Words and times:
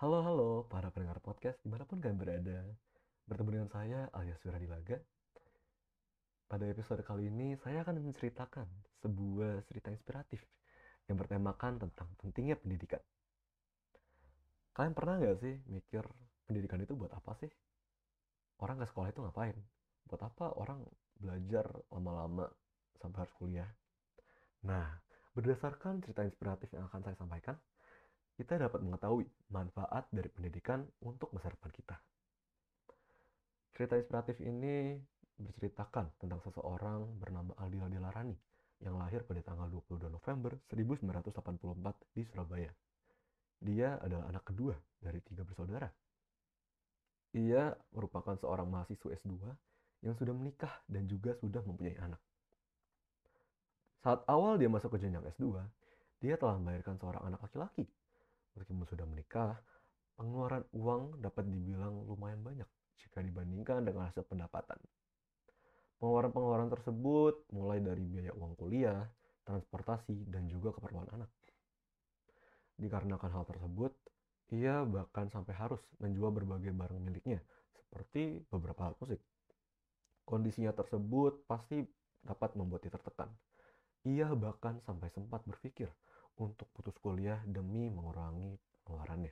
Halo, 0.00 0.24
halo 0.24 0.50
para 0.64 0.88
pendengar 0.88 1.20
podcast 1.20 1.60
di 1.60 1.68
mana 1.68 1.84
pun 1.84 2.00
kalian 2.00 2.16
berada. 2.16 2.64
Bertemu 3.28 3.52
dengan 3.52 3.68
saya 3.68 4.08
alias 4.16 4.40
Wiradilaga. 4.48 4.96
Pada 6.48 6.64
episode 6.72 7.04
kali 7.04 7.28
ini 7.28 7.52
saya 7.60 7.84
akan 7.84 8.00
menceritakan 8.08 8.64
sebuah 9.04 9.60
cerita 9.68 9.92
inspiratif 9.92 10.40
yang 11.04 11.20
bertemakan 11.20 11.84
tentang 11.84 12.08
pentingnya 12.16 12.56
pendidikan. 12.56 13.04
Kalian 14.72 14.96
pernah 14.96 15.20
nggak 15.20 15.36
sih 15.36 15.60
mikir 15.68 16.08
pendidikan 16.48 16.80
itu 16.80 16.96
buat 16.96 17.12
apa 17.12 17.36
sih? 17.36 17.52
Orang 18.64 18.80
ke 18.80 18.88
sekolah 18.88 19.12
itu 19.12 19.20
ngapain? 19.20 19.60
Buat 20.08 20.32
apa 20.32 20.56
orang 20.56 20.80
belajar 21.20 21.68
lama-lama 21.92 22.48
sampai 23.04 23.28
harus 23.28 23.36
kuliah? 23.36 23.68
Nah, 24.64 24.96
berdasarkan 25.36 26.00
cerita 26.00 26.24
inspiratif 26.24 26.72
yang 26.72 26.88
akan 26.88 27.04
saya 27.04 27.20
sampaikan, 27.20 27.60
kita 28.40 28.56
dapat 28.56 28.80
mengetahui 28.80 29.28
manfaat 29.52 30.08
dari 30.08 30.32
pendidikan 30.32 30.80
untuk 31.04 31.28
masa 31.36 31.52
depan 31.52 31.68
kita. 31.76 32.00
Cerita 33.76 34.00
inspiratif 34.00 34.40
ini 34.40 34.96
berceritakan 35.36 36.16
tentang 36.16 36.40
seseorang 36.48 37.20
bernama 37.20 37.52
Aldila 37.60 37.92
Dilarani 37.92 38.32
yang 38.80 38.96
lahir 38.96 39.28
pada 39.28 39.44
tanggal 39.44 39.68
22 39.68 40.08
November 40.08 40.56
1984 40.72 42.16
di 42.16 42.22
Surabaya. 42.32 42.72
Dia 43.60 44.00
adalah 44.00 44.32
anak 44.32 44.48
kedua 44.48 44.72
dari 44.96 45.20
tiga 45.20 45.44
bersaudara. 45.44 45.92
Ia 47.36 47.76
merupakan 47.92 48.40
seorang 48.40 48.72
mahasiswa 48.72 49.20
S2 49.20 49.36
yang 50.00 50.16
sudah 50.16 50.32
menikah 50.32 50.80
dan 50.88 51.04
juga 51.04 51.36
sudah 51.44 51.60
mempunyai 51.60 52.00
anak. 52.00 52.20
Saat 54.00 54.24
awal 54.32 54.56
dia 54.56 54.72
masuk 54.72 54.96
ke 54.96 55.04
jenjang 55.04 55.28
S2, 55.28 55.60
dia 56.24 56.40
telah 56.40 56.56
melahirkan 56.56 56.96
seorang 56.96 57.20
anak 57.28 57.44
laki-laki. 57.44 57.84
Sudah 58.88 59.06
menikah, 59.06 59.56
pengeluaran 60.16 60.64
uang 60.76 61.20
dapat 61.24 61.48
dibilang 61.48 62.04
lumayan 62.04 62.44
banyak 62.44 62.68
jika 63.00 63.24
dibandingkan 63.24 63.80
dengan 63.84 64.12
hasil 64.12 64.28
pendapatan. 64.28 64.76
Pengeluaran-pengeluaran 66.00 66.72
tersebut 66.72 67.44
mulai 67.52 67.80
dari 67.80 68.00
biaya 68.04 68.32
uang 68.32 68.56
kuliah, 68.56 69.04
transportasi, 69.44 70.28
dan 70.32 70.48
juga 70.48 70.72
keperluan 70.72 71.08
anak. 71.12 71.28
Dikarenakan 72.80 73.30
hal 73.36 73.44
tersebut, 73.44 73.92
ia 74.56 74.80
bahkan 74.88 75.28
sampai 75.28 75.52
harus 75.52 75.80
menjual 76.00 76.32
berbagai 76.32 76.72
barang 76.72 77.00
miliknya, 77.04 77.44
seperti 77.76 78.40
beberapa 78.48 78.88
alat 78.88 78.96
musik. 78.96 79.20
Kondisinya 80.24 80.72
tersebut 80.72 81.44
pasti 81.44 81.84
dapat 82.24 82.56
membuat 82.56 82.86
dia 82.86 82.92
tertekan. 82.94 83.28
Ia 84.08 84.32
bahkan 84.32 84.80
sampai 84.88 85.12
sempat 85.12 85.44
berpikir 85.44 85.92
untuk 86.40 86.64
putus 86.72 86.96
kuliah 87.04 87.44
demi 87.44 87.92
mengurangi 87.92 88.56
pengeluarannya. 88.90 89.30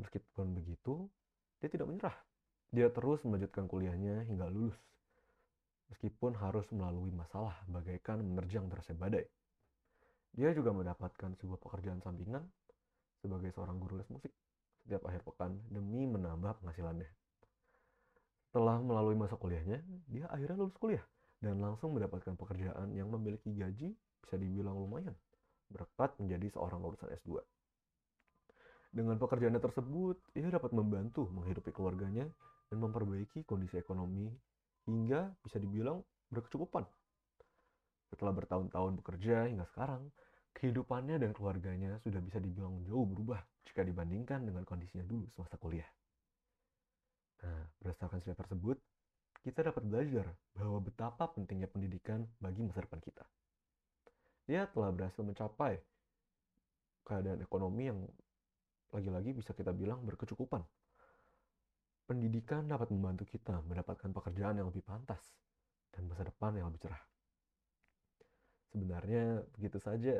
Meskipun 0.00 0.56
begitu, 0.56 1.04
dia 1.60 1.68
tidak 1.68 1.92
menyerah. 1.92 2.16
Dia 2.72 2.88
terus 2.88 3.20
melanjutkan 3.28 3.68
kuliahnya 3.68 4.24
hingga 4.24 4.48
lulus. 4.48 4.76
Meskipun 5.92 6.32
harus 6.40 6.64
melalui 6.72 7.12
masalah 7.12 7.52
bagaikan 7.68 8.24
menerjang 8.24 8.64
derasnya 8.72 8.96
badai. 8.96 9.28
Dia 10.32 10.56
juga 10.56 10.72
mendapatkan 10.72 11.36
sebuah 11.36 11.60
pekerjaan 11.60 12.00
sampingan 12.00 12.44
sebagai 13.20 13.52
seorang 13.52 13.76
guru 13.76 14.00
les 14.00 14.08
musik 14.08 14.32
setiap 14.84 15.04
akhir 15.04 15.20
pekan 15.24 15.60
demi 15.68 16.08
menambah 16.08 16.64
penghasilannya. 16.64 17.08
Setelah 18.48 18.80
melalui 18.80 19.16
masa 19.16 19.36
kuliahnya, 19.36 19.84
dia 20.08 20.24
akhirnya 20.32 20.64
lulus 20.64 20.76
kuliah 20.80 21.04
dan 21.44 21.60
langsung 21.60 21.92
mendapatkan 21.92 22.36
pekerjaan 22.36 22.96
yang 22.96 23.12
memiliki 23.12 23.52
gaji 23.52 23.92
bisa 24.24 24.34
dibilang 24.36 24.76
lumayan 24.76 25.16
berkat 25.68 26.16
menjadi 26.16 26.56
seorang 26.56 26.80
lulusan 26.80 27.12
S2. 27.12 27.40
Dengan 28.88 29.20
pekerjaannya 29.20 29.60
tersebut, 29.60 30.16
ia 30.32 30.48
dapat 30.48 30.72
membantu 30.72 31.28
menghidupi 31.28 31.70
keluarganya 31.76 32.24
dan 32.72 32.78
memperbaiki 32.80 33.44
kondisi 33.44 33.76
ekonomi 33.76 34.32
hingga 34.88 35.36
bisa 35.44 35.60
dibilang 35.60 36.00
berkecukupan. 36.32 36.88
Setelah 38.08 38.32
bertahun-tahun 38.32 38.96
bekerja 39.04 39.52
hingga 39.52 39.68
sekarang, 39.68 40.08
kehidupannya 40.56 41.20
dan 41.20 41.30
keluarganya 41.36 42.00
sudah 42.00 42.24
bisa 42.24 42.40
dibilang 42.40 42.80
jauh 42.88 43.04
berubah 43.04 43.44
jika 43.68 43.84
dibandingkan 43.84 44.48
dengan 44.48 44.64
kondisinya 44.64 45.04
dulu 45.04 45.28
semasa 45.36 45.60
kuliah. 45.60 45.86
Nah, 47.44 47.68
berdasarkan 47.78 48.18
cerita 48.24 48.42
tersebut, 48.42 48.80
kita 49.44 49.62
dapat 49.62 49.84
belajar 49.86 50.26
bahwa 50.56 50.82
betapa 50.82 51.30
pentingnya 51.30 51.70
pendidikan 51.70 52.26
bagi 52.42 52.64
masa 52.64 52.82
depan 52.82 52.98
kita. 53.04 53.24
Dia 54.48 54.64
telah 54.72 54.90
berhasil 54.90 55.20
mencapai 55.20 55.78
keadaan 57.04 57.44
ekonomi 57.44 57.86
yang 57.86 58.00
lagi-lagi 58.92 59.36
bisa 59.36 59.52
kita 59.52 59.72
bilang 59.76 60.04
berkecukupan. 60.04 60.64
Pendidikan 62.08 62.64
dapat 62.64 62.88
membantu 62.88 63.28
kita 63.28 63.60
mendapatkan 63.68 64.08
pekerjaan 64.08 64.56
yang 64.56 64.72
lebih 64.72 64.80
pantas 64.80 65.20
dan 65.92 66.08
masa 66.08 66.24
depan 66.24 66.56
yang 66.56 66.72
lebih 66.72 66.88
cerah. 66.88 67.04
Sebenarnya 68.72 69.44
begitu 69.52 69.76
saja 69.76 70.16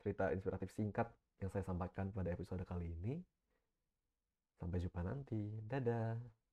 cerita 0.00 0.32
inspiratif 0.32 0.72
singkat 0.72 1.08
yang 1.40 1.52
saya 1.52 1.64
sampaikan 1.68 2.08
pada 2.12 2.32
episode 2.32 2.64
kali 2.64 2.96
ini. 2.96 3.20
Sampai 4.56 4.80
jumpa 4.80 5.04
nanti. 5.04 5.60
Dadah. 5.68 6.45